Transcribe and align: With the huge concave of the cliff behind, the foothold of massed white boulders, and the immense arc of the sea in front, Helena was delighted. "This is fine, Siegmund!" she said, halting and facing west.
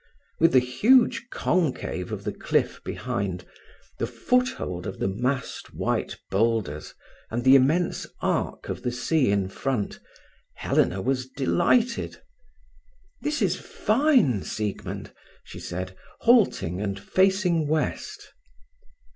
With 0.39 0.53
the 0.53 0.59
huge 0.59 1.29
concave 1.29 2.11
of 2.11 2.23
the 2.23 2.33
cliff 2.33 2.81
behind, 2.83 3.45
the 3.99 4.07
foothold 4.07 4.87
of 4.87 4.99
massed 4.99 5.75
white 5.75 6.17
boulders, 6.31 6.95
and 7.29 7.43
the 7.43 7.55
immense 7.55 8.07
arc 8.19 8.67
of 8.67 8.81
the 8.81 8.91
sea 8.91 9.29
in 9.29 9.47
front, 9.47 9.99
Helena 10.55 11.03
was 11.03 11.27
delighted. 11.29 12.19
"This 13.21 13.43
is 13.43 13.57
fine, 13.57 14.41
Siegmund!" 14.41 15.13
she 15.43 15.59
said, 15.59 15.95
halting 16.21 16.81
and 16.81 16.99
facing 16.99 17.67
west. 17.67 18.33